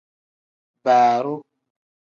[0.83, 1.39] Baaroo.